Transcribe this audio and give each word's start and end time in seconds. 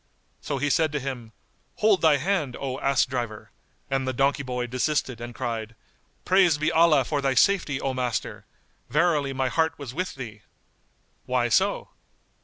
So 0.41 0.57
he 0.57 0.71
said 0.71 0.91
to 0.93 0.99
him, 0.99 1.31
"Hold 1.75 2.01
thy 2.01 2.17
hand, 2.17 2.57
O 2.59 2.79
ass 2.79 3.05
driver;" 3.05 3.51
and 3.87 4.07
the 4.07 4.13
donkey 4.13 4.41
boy 4.41 4.65
desisted 4.65 5.21
and 5.21 5.35
cried, 5.35 5.75
"Praised 6.25 6.59
be 6.59 6.71
Allah 6.71 7.05
for 7.05 7.21
thy 7.21 7.35
safety, 7.35 7.79
O 7.79 7.93
master! 7.93 8.47
Verily 8.89 9.31
my 9.31 9.47
heart 9.47 9.77
was 9.77 9.93
with 9.93 10.15
thee." 10.15 10.41
"Why 11.27 11.49
so?" 11.49 11.89